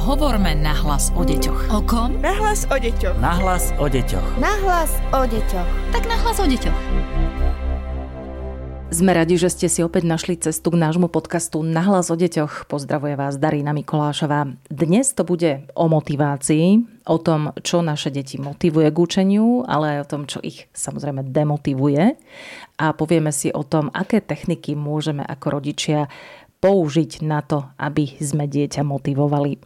[0.00, 1.76] Hovorme nahlas o deťoch.
[1.76, 2.16] O kom?
[2.24, 3.20] Nahlas o deťoch.
[3.20, 4.40] Nahlas o deťoch.
[4.40, 5.68] Nahlas o deťoch.
[5.92, 6.78] Tak nahlas o deťoch.
[8.88, 12.64] Sme radi, že ste si opäť našli cestu k nášmu podcastu Nahlas o deťoch.
[12.64, 14.48] Pozdravuje vás Darina Mikolášová.
[14.72, 19.98] Dnes to bude o motivácii, o tom, čo naše deti motivuje k učeniu, ale aj
[20.00, 22.16] o tom, čo ich samozrejme demotivuje.
[22.80, 26.08] A povieme si o tom, aké techniky môžeme ako rodičia
[26.60, 29.56] použiť na to, aby sme dieťa motivovali.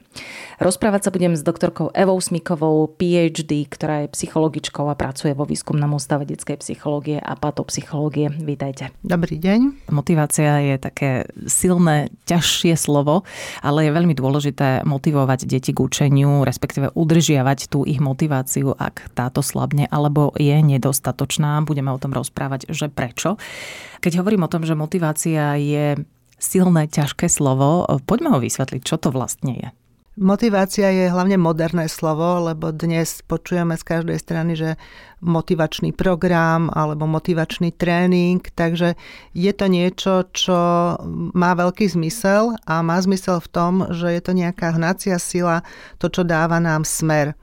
[0.63, 5.91] Rozprávať sa budem s doktorkou Evou Smikovou, PhD, ktorá je psychologičkou a pracuje vo výskumnom
[5.99, 8.31] ústave detskej psychológie a patopsychológie.
[8.31, 8.95] Vítajte.
[9.03, 9.91] Dobrý deň.
[9.91, 11.11] Motivácia je také
[11.51, 13.27] silné, ťažšie slovo,
[13.59, 19.43] ale je veľmi dôležité motivovať deti k učeniu, respektíve udržiavať tú ich motiváciu, ak táto
[19.43, 21.59] slabne alebo je nedostatočná.
[21.67, 23.35] Budeme o tom rozprávať, že prečo.
[23.99, 25.99] Keď hovorím o tom, že motivácia je
[26.39, 27.87] silné, ťažké slovo.
[28.05, 29.69] Poďme ho vysvetliť, čo to vlastne je.
[30.15, 34.79] Motivácia je hlavne moderné slovo, lebo dnes počujeme z každej strany, že
[35.19, 38.95] motivačný program alebo motivačný tréning, takže
[39.35, 40.55] je to niečo, čo
[41.35, 45.67] má veľký zmysel a má zmysel v tom, že je to nejaká hnacia sila,
[45.99, 47.35] to, čo dáva nám smer.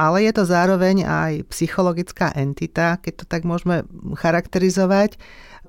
[0.00, 3.84] Ale je to zároveň aj psychologická entita, keď to tak môžeme
[4.16, 5.20] charakterizovať,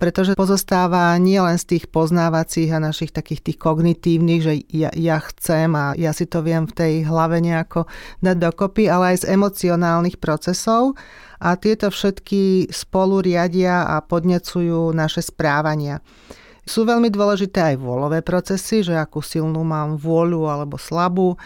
[0.02, 5.70] pretože pozostáva nielen z tých poznávacích a našich takých tých kognitívnych, že ja, ja chcem
[5.78, 7.86] a ja si to viem v tej hlave nejako
[8.26, 10.98] dať dokopy, ale aj z emocionálnych procesov
[11.38, 16.02] a tieto všetky spolu riadia a podnecujú naše správania.
[16.66, 21.38] Sú veľmi dôležité aj vôľové procesy, že akú silnú mám vôľu alebo slabú,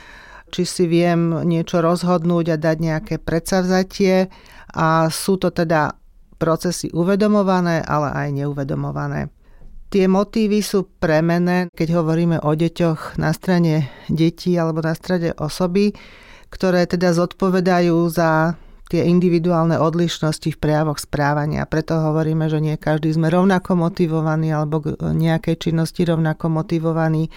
[0.48, 4.32] či si viem niečo rozhodnúť a dať nejaké predsavzatie
[4.72, 6.05] a sú to teda
[6.36, 9.32] procesy uvedomované, ale aj neuvedomované.
[9.90, 15.96] Tie motívy sú premené, keď hovoríme o deťoch na strane detí alebo na strane osoby,
[16.52, 21.66] ktoré teda zodpovedajú za tie individuálne odlišnosti v prejavoch správania.
[21.66, 27.34] Preto hovoríme, že nie každý sme rovnako motivovaní alebo k nejakej činnosti rovnako motivovaní.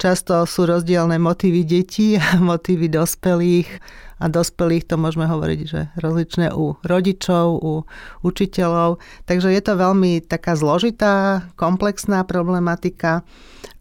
[0.00, 3.68] Často sú rozdielne motívy detí a motívy dospelých
[4.22, 7.82] a dospelých to môžeme hovoriť, že rozličné u rodičov, u
[8.22, 9.02] učiteľov.
[9.26, 13.26] Takže je to veľmi taká zložitá, komplexná problematika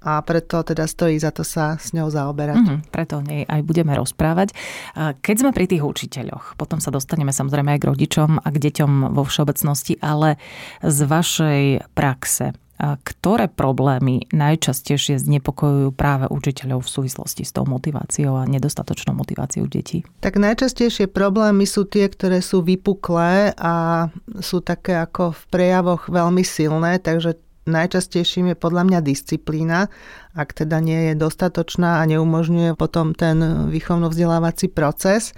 [0.02, 2.58] a preto teda stojí za to sa s ňou zaoberať.
[2.58, 4.58] Mm-hmm, preto o nej aj budeme rozprávať.
[4.98, 9.14] Keď sme pri tých učiteľoch, potom sa dostaneme samozrejme aj k rodičom a k deťom
[9.14, 10.42] vo všeobecnosti, ale
[10.82, 11.62] z vašej
[11.94, 19.70] praxe, ktoré problémy najčastejšie znepokojujú práve učiteľov v súvislosti s tou motiváciou a nedostatočnou motiváciou
[19.70, 20.02] detí?
[20.26, 24.08] Tak najčastejšie problémy sú tie, ktoré sú vypuklé a
[24.42, 27.38] sú také ako v prejavoch veľmi silné, takže
[27.70, 29.86] najčastejším je podľa mňa disciplína,
[30.34, 35.38] ak teda nie je dostatočná a neumožňuje potom ten výchovno-vzdelávací proces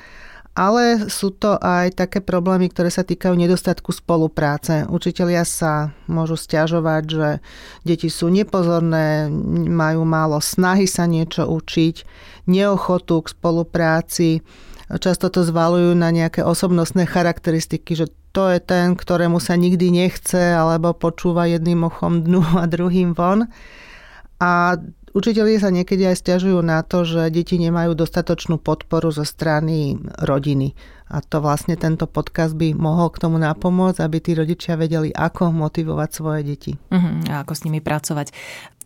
[0.53, 4.85] ale sú to aj také problémy, ktoré sa týkajú nedostatku spolupráce.
[4.85, 7.29] Učitelia sa môžu stiažovať, že
[7.81, 9.33] deti sú nepozorné,
[9.67, 12.05] majú málo snahy sa niečo učiť,
[12.45, 14.29] neochotu k spolupráci,
[15.01, 20.53] často to zvalujú na nejaké osobnostné charakteristiky, že to je ten, ktorému sa nikdy nechce,
[20.53, 23.49] alebo počúva jedným ochom dnu a druhým von.
[24.41, 24.77] A
[25.13, 30.73] Učiteľi sa niekedy aj stiažujú na to, že deti nemajú dostatočnú podporu zo strany rodiny.
[31.13, 35.53] A to vlastne tento podcast by mohol k tomu napomôcť, aby tí rodičia vedeli, ako
[35.53, 36.71] motivovať svoje deti.
[36.73, 38.33] Uh-huh, a ako s nimi pracovať.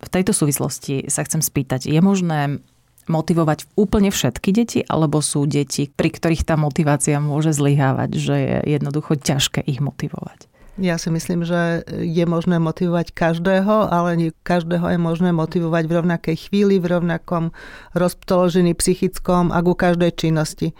[0.03, 2.59] V tejto súvislosti sa chcem spýtať, je možné
[3.07, 8.57] motivovať úplne všetky deti, alebo sú deti, pri ktorých tá motivácia môže zlyhávať, že je
[8.75, 10.51] jednoducho ťažké ich motivovať?
[10.77, 15.95] Ja si myslím, že je možné motivovať každého, ale nie každého je možné motivovať v
[15.97, 17.49] rovnakej chvíli, v rovnakom
[17.97, 20.77] rozpoložení psychickom a ku každej činnosti.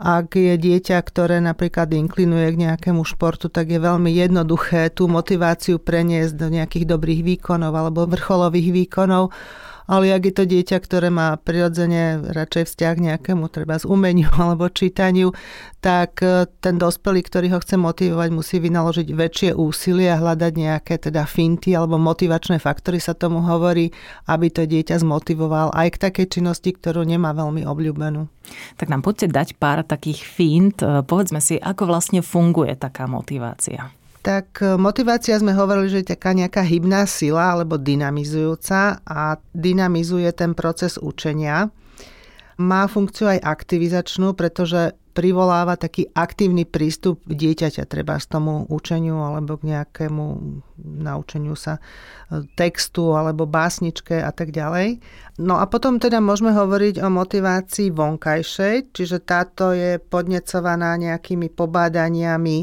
[0.00, 5.80] Ak je dieťa, ktoré napríklad inklinuje k nejakému športu, tak je veľmi jednoduché tú motiváciu
[5.80, 9.32] preniesť do nejakých dobrých výkonov alebo vrcholových výkonov
[9.90, 14.70] ale ak je to dieťa, ktoré má prirodzene radšej vzťah nejakému treba z umeniu alebo
[14.70, 15.34] čítaniu,
[15.82, 20.94] tak e, ten dospelý, ktorý ho chce motivovať, musí vynaložiť väčšie úsilie a hľadať nejaké
[21.02, 23.90] teda finty alebo motivačné faktory sa tomu hovorí,
[24.30, 28.30] aby to dieťa zmotivoval aj k takej činnosti, ktorú nemá veľmi obľúbenú.
[28.78, 30.78] Tak nám poďte dať pár takých fint.
[30.78, 36.12] E, povedzme si, ako vlastne funguje taká motivácia tak e, motivácia sme hovorili, že je
[36.16, 41.72] taká nejaká hybná sila alebo dynamizujúca a dynamizuje ten proces učenia.
[42.60, 49.58] Má funkciu aj aktivizačnú, pretože privoláva taký aktívny prístup dieťaťa treba z tomu učeniu alebo
[49.58, 50.24] k nejakému
[50.80, 51.80] naučeniu sa e,
[52.54, 55.02] textu alebo básničke a tak ďalej.
[55.42, 62.58] No a potom teda môžeme hovoriť o motivácii vonkajšej, čiže táto je podnecovaná nejakými pobádaniami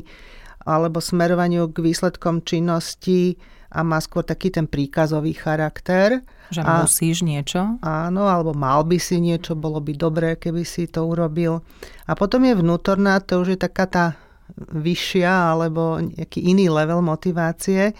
[0.67, 3.39] alebo smerovaniu k výsledkom činnosti
[3.71, 6.23] a má skôr taký ten príkazový charakter.
[6.51, 7.79] Že a, musíš niečo?
[7.83, 11.63] Áno, alebo mal by si niečo, bolo by dobré, keby si to urobil.
[12.07, 14.05] A potom je vnútorná, to už je taká tá
[14.55, 17.91] vyššia alebo nejaký iný level motivácie,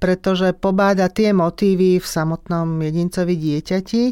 [0.00, 4.04] pretože pobáda tie motívy v samotnom jedincovi dieťati,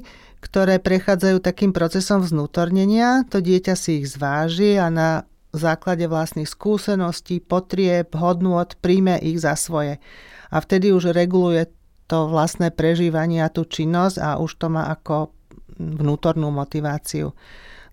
[0.45, 3.25] ktoré prechádzajú takým procesom vznútornenia.
[3.33, 9.55] To dieťa si ich zváži a na základe vlastných skúseností, potrieb, hodnôt príjme ich za
[9.55, 10.03] svoje
[10.51, 11.71] a vtedy už reguluje
[12.07, 15.33] to vlastné prežívanie a tú činnosť a už to má ako
[15.81, 17.33] vnútornú motiváciu.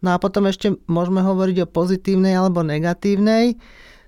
[0.01, 3.57] No a potom ešte môžeme hovoriť o pozitívnej alebo negatívnej.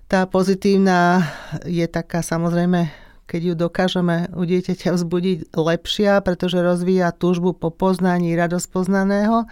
[0.10, 1.26] Tá pozitívna
[1.66, 2.90] je taká samozrejme,
[3.26, 9.50] keď ju dokážeme u dieťaťa vzbudiť lepšia, pretože rozvíja túžbu po poznaní radosť poznaného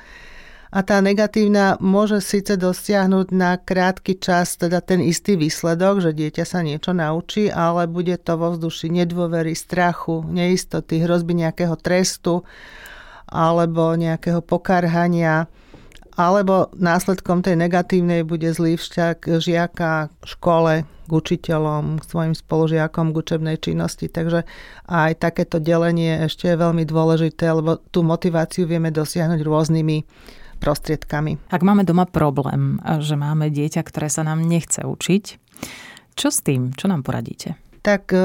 [0.71, 6.47] a tá negatívna môže síce dosiahnuť na krátky čas teda ten istý výsledok, že dieťa
[6.47, 12.47] sa niečo naučí, ale bude to vo vzduši nedôvery, strachu, neistoty, hrozby nejakého trestu
[13.27, 15.51] alebo nejakého pokarhania
[16.15, 23.12] alebo následkom tej negatívnej bude zlý vzťah žiaka k škole, k učiteľom, k svojim spolužiakom,
[23.12, 24.12] k učebnej činnosti.
[24.12, 24.44] Takže
[24.88, 29.97] aj takéto delenie ešte je veľmi dôležité, lebo tú motiváciu vieme dosiahnuť rôznymi
[30.62, 31.50] prostriedkami.
[31.50, 35.42] Ak máme doma problém, že máme dieťa, ktoré sa nám nechce učiť,
[36.16, 36.75] čo s tým?
[36.75, 37.58] Čo nám poradíte?
[37.81, 38.19] Tak e,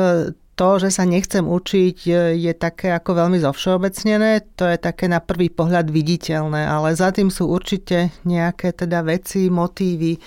[0.57, 5.23] to, že sa nechcem učiť, e, je také ako veľmi zovšeobecnené, to je také na
[5.23, 10.19] prvý pohľad viditeľné, ale za tým sú určite nejaké teda veci, motívy,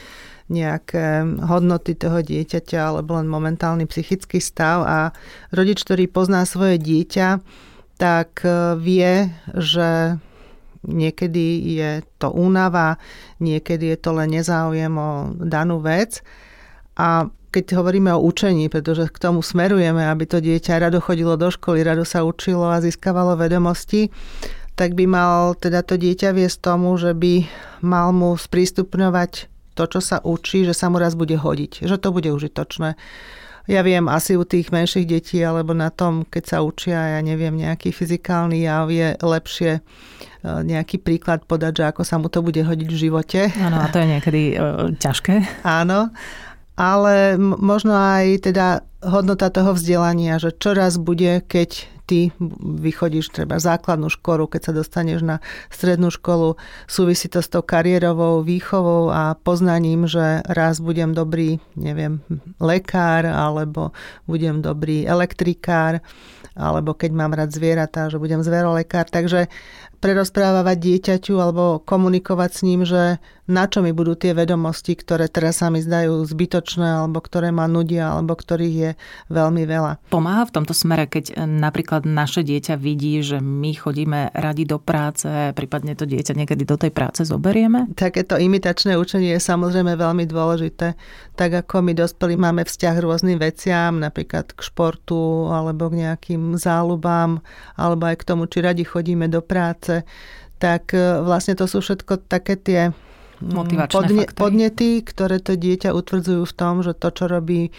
[0.50, 5.00] nejaké hodnoty toho dieťaťa alebo len momentálny psychický stav a
[5.54, 7.38] rodič, ktorý pozná svoje dieťa,
[8.00, 10.18] tak e, vie, že
[10.88, 12.96] Niekedy je to únava,
[13.44, 16.24] niekedy je to len nezáujem o danú vec.
[16.96, 21.50] A keď hovoríme o učení, pretože k tomu smerujeme, aby to dieťa rado chodilo do
[21.50, 24.14] školy, rado sa učilo a získavalo vedomosti,
[24.78, 27.44] tak by mal teda to dieťa viesť tomu, že by
[27.84, 32.16] mal mu sprístupňovať to, čo sa učí, že sa mu raz bude hodiť, že to
[32.16, 32.96] bude užitočné
[33.69, 37.54] ja viem, asi u tých menších detí alebo na tom, keď sa učia, ja neviem,
[37.54, 39.81] nejaký fyzikálny jav je lepšie e,
[40.44, 43.42] nejaký príklad podať, že ako sa mu to bude hodiť v živote.
[43.62, 45.62] Áno, a to je niekedy uh, ťažké.
[45.62, 46.10] Áno,
[46.74, 52.34] ale možno aj teda hodnota toho vzdelania, že čoraz bude, keď ty
[52.82, 55.38] vychodíš treba základnú školu, keď sa dostaneš na
[55.70, 56.58] strednú školu,
[56.90, 62.26] súvisí to s tou kariérovou výchovou a poznaním, že raz budem dobrý, neviem,
[62.58, 63.94] lekár, alebo
[64.26, 66.02] budem dobrý elektrikár,
[66.58, 69.06] alebo keď mám rád zvieratá, že budem zverolekár.
[69.06, 69.46] Takže
[70.00, 73.19] prerozprávať dieťaťu alebo komunikovať s ním, že
[73.50, 77.66] na čo mi budú tie vedomosti, ktoré teraz sa mi zdajú zbytočné alebo ktoré ma
[77.66, 78.92] nudia alebo ktorých je
[79.34, 80.06] veľmi veľa.
[80.13, 85.25] Pomáha v tomto smere, keď napríklad naše dieťa vidí, že my chodíme radi do práce,
[85.57, 87.90] prípadne to dieťa niekedy do tej práce zoberieme?
[87.98, 90.94] Takéto imitačné učenie je samozrejme veľmi dôležité.
[91.34, 96.54] Tak ako my dospelí máme vzťah k rôznym veciam, napríklad k športu alebo k nejakým
[96.54, 97.42] záľubám,
[97.74, 100.06] alebo aj k tomu, či radi chodíme do práce práce,
[100.60, 102.81] tak e, vlastne to sú všetko také tie
[103.42, 107.74] mm, podne, podnety, ktoré to dieťa utvrdzujú v tom, že to, čo robí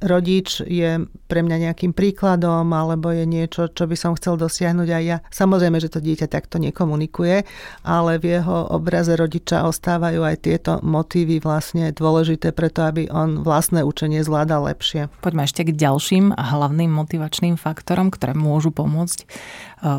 [0.00, 5.02] rodič je pre mňa nejakým príkladom alebo je niečo, čo by som chcel dosiahnuť aj
[5.04, 5.16] ja.
[5.30, 7.44] Samozrejme, že to dieťa takto nekomunikuje,
[7.84, 13.84] ale v jeho obraze rodiča ostávajú aj tieto motívy vlastne dôležité preto, aby on vlastné
[13.84, 15.12] učenie zvládal lepšie.
[15.20, 19.26] Poďme ešte k ďalším hlavným motivačným faktorom, ktoré môžu pomôcť e,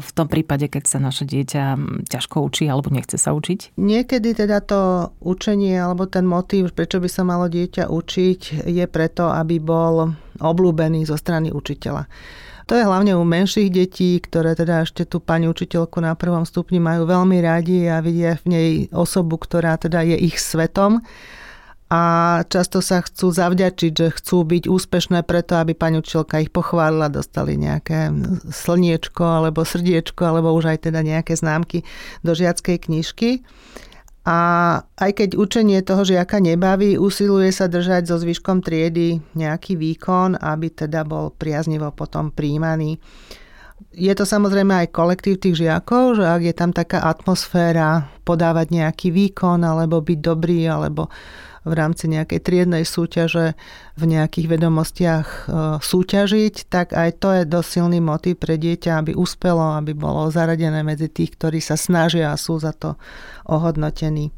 [0.01, 1.63] v tom prípade, keď sa naše dieťa
[2.09, 3.77] ťažko učí alebo nechce sa učiť?
[3.77, 9.29] Niekedy teda to učenie alebo ten motív, prečo by sa malo dieťa učiť, je preto,
[9.29, 12.07] aby bol bol oblúbený zo strany učiteľa.
[12.71, 16.79] To je hlavne u menších detí, ktoré teda ešte tú pani učiteľku na prvom stupni
[16.79, 21.03] majú veľmi radi a vidia v nej osobu, ktorá teda je ich svetom
[21.91, 22.01] a
[22.47, 27.59] často sa chcú zavďačiť, že chcú byť úspešné preto, aby pani učiteľka ich pochválila, dostali
[27.59, 28.07] nejaké
[28.47, 31.83] slniečko alebo srdiečko alebo už aj teda nejaké známky
[32.23, 33.43] do žiackej knižky.
[34.21, 34.37] A
[35.01, 40.69] aj keď učenie toho žiaka nebaví, usiluje sa držať so zvyškom triedy nejaký výkon, aby
[40.69, 43.01] teda bol priaznivo potom príjmaný.
[43.97, 49.09] Je to samozrejme aj kolektív tých žiakov, že ak je tam taká atmosféra podávať nejaký
[49.09, 51.09] výkon, alebo byť dobrý, alebo
[51.61, 53.53] v rámci nejakej triednej súťaže
[53.93, 55.41] v nejakých vedomostiach e,
[55.77, 60.81] súťažiť, tak aj to je dosť silný motiv pre dieťa, aby uspelo, aby bolo zaradené
[60.81, 62.97] medzi tých, ktorí sa snažia a sú za to
[63.45, 64.33] ohodnotení.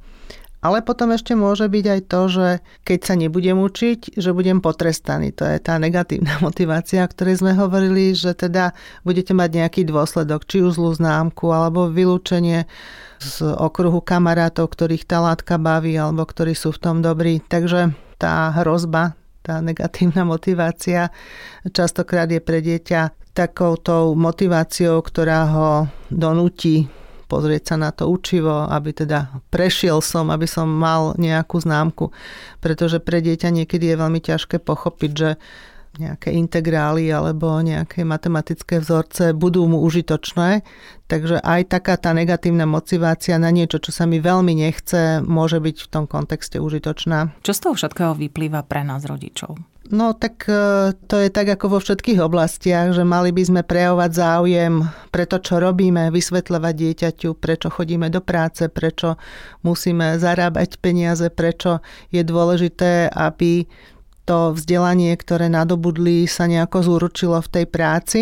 [0.64, 2.48] Ale potom ešte môže byť aj to, že
[2.88, 5.36] keď sa nebudem učiť, že budem potrestaný.
[5.36, 8.72] To je tá negatívna motivácia, o ktorej sme hovorili, že teda
[9.04, 12.64] budete mať nejaký dôsledok, či už zlú známku, alebo vylúčenie
[13.20, 17.44] z okruhu kamarátov, ktorých tá látka baví, alebo ktorí sú v tom dobrí.
[17.44, 21.12] Takže tá hrozba, tá negatívna motivácia
[21.68, 25.70] častokrát je pre dieťa takouto motiváciou, ktorá ho
[26.08, 26.88] donúti
[27.34, 32.14] pozrieť sa na to učivo, aby teda prešiel som, aby som mal nejakú známku.
[32.62, 35.30] Pretože pre dieťa niekedy je veľmi ťažké pochopiť, že
[36.02, 40.66] nejaké integrály alebo nejaké matematické vzorce budú mu užitočné.
[41.06, 45.78] Takže aj taká tá negatívna motivácia na niečo, čo sa mi veľmi nechce, môže byť
[45.86, 47.38] v tom kontexte užitočná.
[47.46, 49.62] Čo z toho všetkého vyplýva pre nás rodičov?
[49.92, 54.12] No tak e, to je tak ako vo všetkých oblastiach, že mali by sme prejavovať
[54.16, 54.74] záujem
[55.12, 59.20] pre to, čo robíme, vysvetľovať dieťaťu, prečo chodíme do práce, prečo
[59.60, 61.84] musíme zarábať peniaze, prečo
[62.16, 63.68] je dôležité, aby
[64.24, 68.22] to vzdelanie, ktoré nadobudli, sa nejako zúručilo v tej práci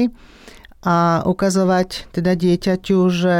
[0.81, 3.35] a ukazovať teda dieťaťu, že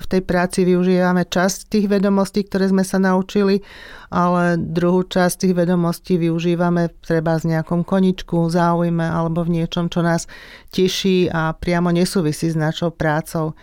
[0.00, 3.62] v tej práci využívame časť tých vedomostí, ktoré sme sa naučili,
[4.10, 10.02] ale druhú časť tých vedomostí využívame treba z nejakom koničku, záujme alebo v niečom, čo
[10.02, 10.26] nás
[10.74, 13.54] teší a priamo nesúvisí s našou prácou.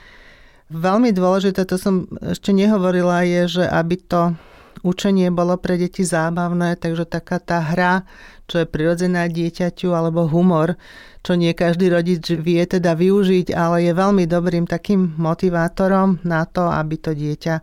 [0.72, 4.36] Veľmi dôležité, to som ešte nehovorila, je, že aby to
[4.84, 8.06] učenie bolo pre deti zábavné, takže taká tá hra,
[8.48, 10.80] čo je prirodzená dieťaťu, alebo humor,
[11.22, 16.72] čo nie každý rodič vie teda využiť, ale je veľmi dobrým takým motivátorom na to,
[16.72, 17.56] aby to dieťa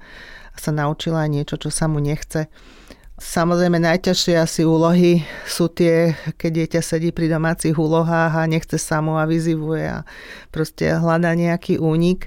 [0.54, 2.46] sa naučilo aj niečo, čo sa mu nechce.
[3.14, 9.16] Samozrejme najťažšie asi úlohy sú tie, keď dieťa sedí pri domácich úlohách a nechce samu
[9.16, 10.02] a vyzivuje a
[10.50, 12.26] proste hľadá nejaký únik.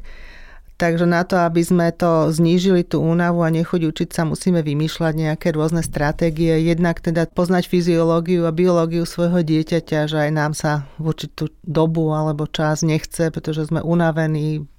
[0.77, 5.13] Takže na to, aby sme to znížili tú únavu a nechuť učiť sa, musíme vymýšľať
[5.17, 6.53] nejaké rôzne stratégie.
[6.61, 12.13] Jednak teda poznať fyziológiu a biológiu svojho dieťaťa, že aj nám sa v určitú dobu
[12.13, 14.69] alebo čas nechce, pretože sme unavení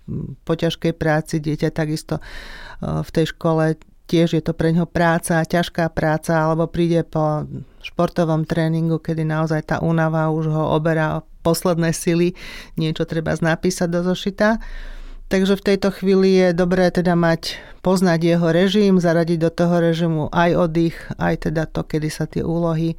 [0.46, 1.42] po ťažkej práci.
[1.42, 3.74] Dieťa takisto e, v tej škole
[4.06, 7.42] tiež je to pre ňo práca, ťažká práca, alebo príde po
[7.82, 12.38] športovom tréningu, kedy naozaj tá únava už ho oberá posledné sily,
[12.78, 14.62] niečo treba napísať do zošita.
[15.28, 20.32] Takže v tejto chvíli je dobré teda mať, poznať jeho režim, zaradiť do toho režimu
[20.32, 22.96] aj oddych, aj teda to, kedy sa tie úlohy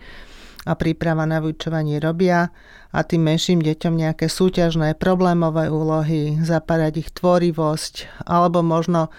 [0.70, 2.54] a príprava na vyučovanie robia
[2.94, 9.10] a tým menším deťom nejaké súťažné problémové úlohy, zaparať ich tvorivosť alebo možno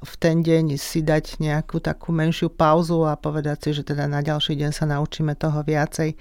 [0.00, 4.24] v ten deň si dať nejakú takú menšiu pauzu a povedať si, že teda na
[4.24, 6.16] ďalší deň sa naučíme toho viacej.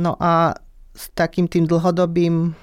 [0.00, 0.56] No a
[0.96, 2.56] s takým tým dlhodobým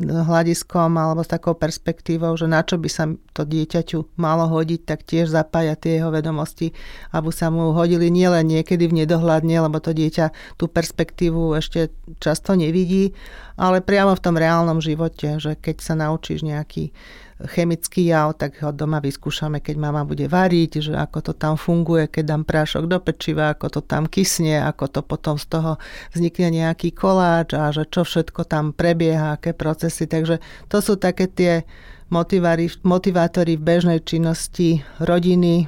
[0.00, 5.02] hľadiskom alebo s takou perspektívou, že na čo by sa to dieťaťu malo hodiť, tak
[5.02, 6.70] tiež zapája tie jeho vedomosti,
[7.10, 11.90] aby sa mu hodili nielen niekedy v nedohľadne, lebo to dieťa tú perspektívu ešte
[12.22, 13.10] často nevidí,
[13.58, 16.94] ale priamo v tom reálnom živote, že keď sa naučíš nejaký
[17.34, 22.06] chemický jav, tak ho doma vyskúšame, keď mama bude variť, že ako to tam funguje,
[22.06, 25.72] keď dám prášok do pečiva, ako to tam kysne, ako to potom z toho
[26.14, 30.06] vznikne nejaký koláč a že čo všetko tam prebieha, aké procesy.
[30.06, 30.38] Takže
[30.70, 31.66] to sú také tie
[32.10, 35.66] motivátory v bežnej činnosti rodiny, e,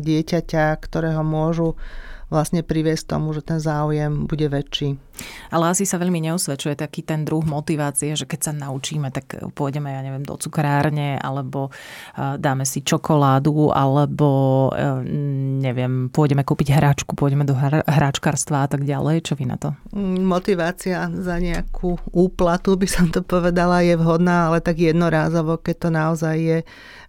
[0.00, 1.74] dieťaťa, ktorého môžu
[2.32, 4.98] vlastne priviesť tomu, že ten záujem bude väčší.
[5.50, 9.90] Ale asi sa veľmi neusvedčuje taký ten druh motivácie, že keď sa naučíme, tak pôjdeme,
[9.90, 14.28] ja neviem, do cukrárne, alebo e, dáme si čokoládu, alebo
[14.74, 15.04] e,
[15.62, 17.54] neviem, pôjdeme kúpiť hráčku, pôjdeme do
[17.86, 19.24] hráčkarstva a tak ďalej.
[19.24, 19.72] Čo vy na to?
[19.94, 25.76] Mm, motivácia za nejakú úplatu, by som to povedala, je vhodná, ale tak jednorázovo, keď
[25.78, 26.58] to naozaj je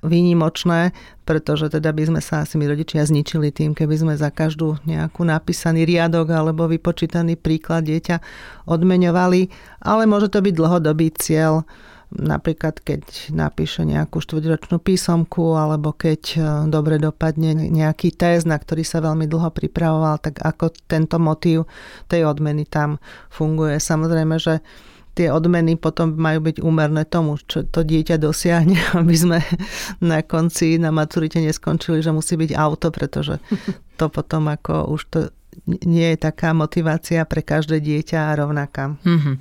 [0.05, 0.93] výnimočné,
[1.25, 5.25] pretože teda by sme sa asi my rodičia zničili tým, keby sme za každú nejakú
[5.25, 8.17] napísaný riadok alebo vypočítaný príklad dieťa
[8.67, 9.41] odmeňovali,
[9.87, 11.63] ale môže to byť dlhodobý cieľ,
[12.13, 18.85] napríklad keď napíše nejakú štvrťročnú písomku alebo keď e, dobre dopadne nejaký test, na ktorý
[18.85, 21.67] sa veľmi dlho pripravoval, tak ako tento motív
[22.07, 23.01] tej odmeny tam
[23.33, 23.81] funguje.
[23.81, 24.63] Samozrejme, že
[25.15, 29.39] tie odmeny potom majú byť úmerné tomu, čo to dieťa dosiahne, aby sme
[30.03, 33.39] na konci na maturite neskončili, že musí byť auto, pretože
[33.99, 35.19] to potom ako už to
[35.65, 38.99] nie je taká motivácia pre každé dieťa rovnaká.
[39.01, 39.35] Mm-hmm.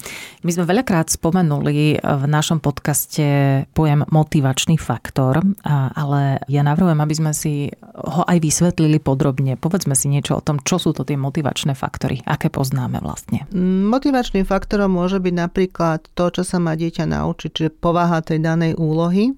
[0.47, 3.27] My sme veľakrát spomenuli v našom podcaste
[3.75, 9.59] pojem motivačný faktor, ale ja navrhujem, aby sme si ho aj vysvetlili podrobne.
[9.59, 13.47] Povedzme si niečo o tom, čo sú to tie motivačné faktory, aké poznáme vlastne.
[13.89, 18.79] Motivačným faktorom môže byť napríklad to, čo sa má dieťa naučiť, čiže povaha tej danej
[18.79, 19.35] úlohy.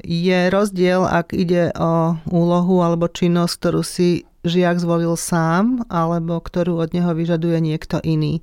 [0.00, 6.80] Je rozdiel, ak ide o úlohu alebo činnosť, ktorú si žiak zvolil sám alebo ktorú
[6.80, 8.40] od neho vyžaduje niekto iný.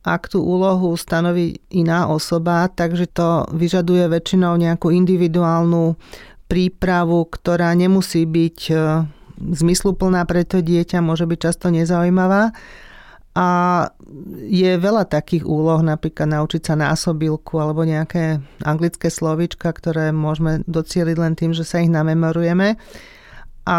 [0.00, 5.92] Ak tú úlohu stanoví iná osoba, takže to vyžaduje väčšinou nejakú individuálnu
[6.48, 8.74] prípravu, ktorá nemusí byť e,
[9.54, 12.50] zmysluplná pre to dieťa, môže byť často nezaujímavá.
[13.30, 13.48] A
[14.50, 21.16] je veľa takých úloh, napríklad naučiť sa násobilku alebo nejaké anglické slovíčka, ktoré môžeme docieliť
[21.20, 22.74] len tým, že sa ich namemorujeme.
[23.70, 23.78] A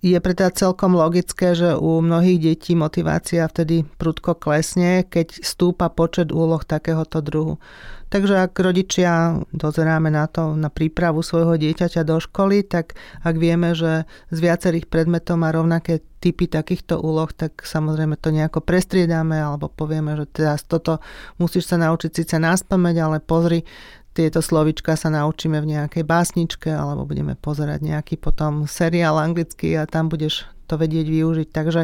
[0.00, 6.32] je preto celkom logické, že u mnohých detí motivácia vtedy prudko klesne, keď stúpa počet
[6.32, 7.60] úloh takéhoto druhu.
[8.08, 13.76] Takže ak rodičia dozeráme na to, na prípravu svojho dieťaťa do školy, tak ak vieme,
[13.76, 19.68] že z viacerých predmetov má rovnaké typy takýchto úloh, tak samozrejme to nejako prestriedame alebo
[19.68, 21.04] povieme, že teraz toto
[21.36, 23.68] musíš sa naučiť síce nás pamäť, ale pozri,
[24.16, 29.84] tieto slovička sa naučíme v nejakej básničke alebo budeme pozerať nejaký potom seriál anglický a
[29.84, 31.48] tam budeš to vedieť využiť.
[31.52, 31.82] Takže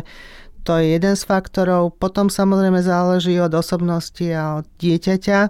[0.64, 1.92] to je jeden z faktorov.
[2.00, 5.40] Potom samozrejme záleží od osobnosti a od dieťaťa,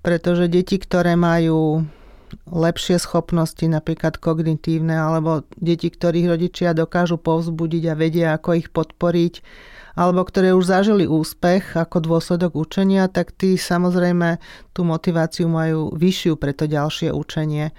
[0.00, 1.84] pretože deti, ktoré majú
[2.46, 9.34] lepšie schopnosti, napríklad kognitívne, alebo deti, ktorých rodičia dokážu povzbudiť a vedia, ako ich podporiť,
[10.00, 14.40] alebo ktoré už zažili úspech ako dôsledok učenia, tak tí samozrejme
[14.72, 17.76] tú motiváciu majú vyššiu pre to ďalšie učenie.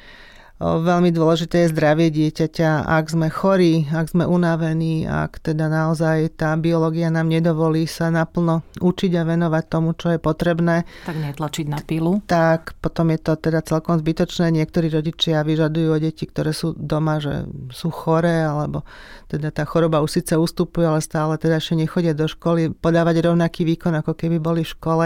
[0.62, 2.86] Veľmi dôležité je zdravie dieťaťa.
[2.86, 8.62] Ak sme chorí, ak sme unavení, ak teda naozaj tá biológia nám nedovolí sa naplno
[8.78, 10.86] učiť a venovať tomu, čo je potrebné.
[11.10, 12.22] Tak netlačiť na pilu.
[12.30, 14.54] Tak potom je to teda celkom zbytočné.
[14.54, 18.86] Niektorí rodičia vyžadujú deti, ktoré sú doma, že sú choré, alebo
[19.34, 23.66] teda tá choroba už síce ustupuje, ale stále teda ešte nechodia do školy, podávať rovnaký
[23.66, 25.06] výkon, ako keby boli v škole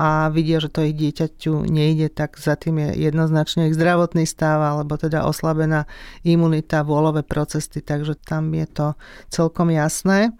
[0.00, 4.56] a vidia, že to ich dieťaťu nejde, tak za tým je jednoznačne ich zdravotný stav
[4.56, 5.84] alebo teda oslabená
[6.24, 8.86] imunita, vôľové procesy, takže tam je to
[9.28, 10.32] celkom jasné.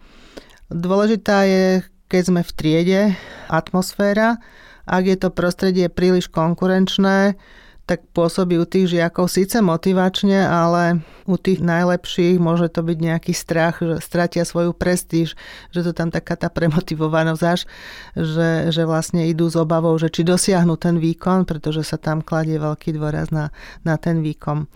[0.73, 3.01] Dôležitá je, keď sme v triede,
[3.53, 4.41] atmosféra.
[4.89, 7.37] Ak je to prostredie príliš konkurenčné,
[7.91, 13.35] tak pôsobí u tých žiakov síce motivačne, ale u tých najlepších môže to byť nejaký
[13.35, 15.35] strach, že stratia svoju prestíž,
[15.75, 17.67] že to tam taká tá premotivovanosť až,
[18.15, 22.63] že, že vlastne idú s obavou, že či dosiahnu ten výkon, pretože sa tam kladie
[22.63, 23.51] veľký dôraz na,
[23.83, 24.71] na ten výkon.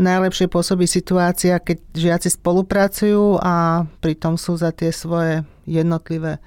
[0.00, 6.40] Najlepšie pôsobí situácia, keď žiaci spolupracujú a pritom sú za tie svoje jednotlivé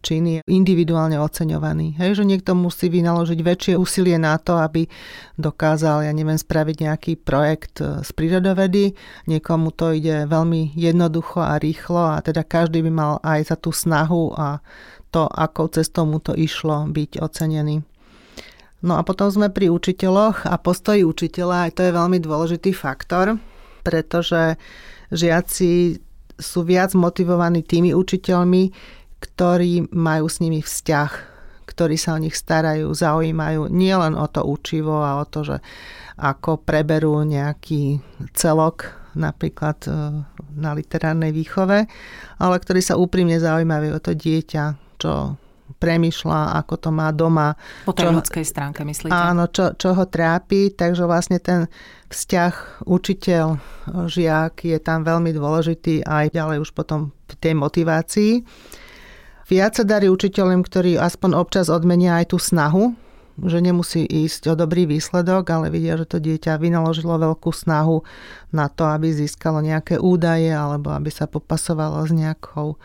[0.00, 1.96] čin je individuálne oceňovaný.
[2.00, 4.88] Hej, že niekto musí vynaložiť väčšie úsilie na to, aby
[5.36, 8.96] dokázal, ja neviem, spraviť nejaký projekt e, z prírodovedy.
[9.28, 13.70] Niekomu to ide veľmi jednoducho a rýchlo a teda každý by mal aj za tú
[13.70, 14.64] snahu a
[15.10, 17.82] to, akou cestou mu to išlo, byť ocenený.
[18.80, 23.36] No a potom sme pri učiteľoch a postoji učiteľa, aj to je veľmi dôležitý faktor,
[23.84, 24.56] pretože
[25.12, 26.00] žiaci
[26.40, 28.72] sú viac motivovaní tými učiteľmi,
[29.20, 31.10] ktorí majú s nimi vzťah,
[31.68, 35.56] ktorí sa o nich starajú, zaujímajú nielen o to učivo a o to, že
[36.20, 38.02] ako preberú nejaký
[38.36, 39.90] celok napríklad e,
[40.58, 41.88] na literárnej výchove,
[42.38, 44.64] ale ktorí sa úprimne zaujímajú o to dieťa,
[45.00, 45.40] čo
[45.80, 47.54] premyšľa, ako to má doma.
[47.86, 49.14] Po tej čo, ľudskej stránke myslíte?
[49.14, 51.70] Áno, čo, čo ho trápi, takže vlastne ten
[52.10, 53.56] vzťah učiteľ,
[54.10, 58.32] žiak je tam veľmi dôležitý aj ďalej už potom v tej motivácii.
[59.50, 62.94] Viac sa darí učiteľom, ktorí aspoň občas odmenia aj tú snahu,
[63.42, 68.06] že nemusí ísť o dobrý výsledok, ale vidia, že to dieťa vynaložilo veľkú snahu
[68.54, 72.78] na to, aby získalo nejaké údaje alebo aby sa popasovalo s nejakou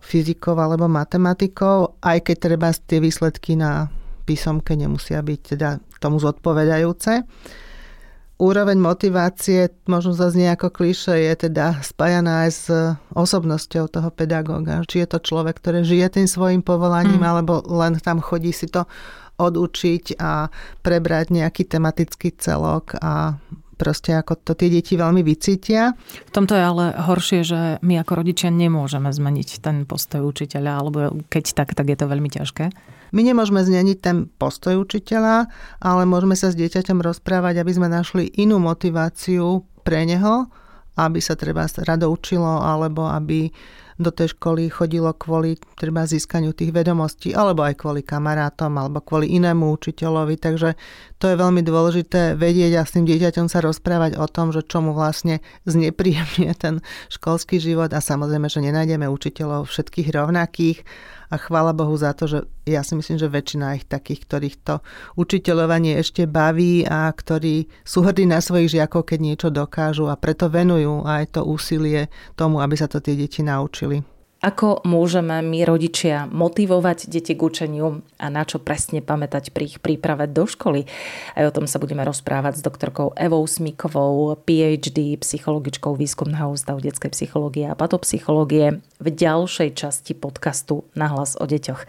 [0.00, 3.92] fyzikou alebo matematikou, aj keď treba tie výsledky na
[4.24, 7.20] písomke nemusia byť teda tomu zodpovedajúce
[8.38, 12.64] úroveň motivácie, možno zase nejako kliše, je teda spájaná aj s
[13.12, 14.86] osobnosťou toho pedagóga.
[14.86, 17.28] Či je to človek, ktorý žije tým svojim povolaním, mm.
[17.28, 18.86] alebo len tam chodí si to
[19.38, 20.50] odučiť a
[20.82, 23.38] prebrať nejaký tematický celok a
[23.78, 25.94] proste ako to tie deti veľmi vycítia.
[26.26, 30.98] V tomto je ale horšie, že my ako rodičia nemôžeme zmeniť ten postoj učiteľa, alebo
[31.30, 32.74] keď tak, tak je to veľmi ťažké.
[33.12, 35.48] My nemôžeme zmeniť ten postoj učiteľa,
[35.80, 40.48] ale môžeme sa s dieťaťom rozprávať, aby sme našli inú motiváciu pre neho,
[40.98, 43.48] aby sa treba rado učilo, alebo aby
[43.98, 49.34] do tej školy chodilo kvôli treba získaniu tých vedomostí, alebo aj kvôli kamarátom, alebo kvôli
[49.34, 50.38] inému učiteľovi.
[50.38, 50.78] Takže
[51.18, 54.78] to je veľmi dôležité vedieť a s tým dieťaťom sa rozprávať o tom, že čo
[54.86, 56.78] vlastne znepríjemňuje ten
[57.10, 60.86] školský život a samozrejme, že nenájdeme učiteľov všetkých rovnakých
[61.28, 64.74] a chvála Bohu za to, že ja si myslím, že väčšina ich takých, ktorých to
[65.16, 70.48] učiteľovanie ešte baví a ktorí sú hrdí na svojich žiakov, keď niečo dokážu a preto
[70.48, 74.17] venujú aj to úsilie tomu, aby sa to tie deti naučili.
[74.38, 79.82] Ako môžeme my rodičia motivovať deti k učeniu a na čo presne pamätať pri ich
[79.82, 80.86] príprave do školy?
[81.34, 87.18] Aj o tom sa budeme rozprávať s doktorkou Evou Smikovou, PhD, psychologičkou Výskumného ústavu detskej
[87.18, 91.82] psychológie a patopsychológie v ďalšej časti podcastu Nahlas o deťoch.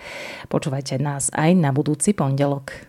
[0.50, 2.89] Počúvajte nás aj na budúci pondelok.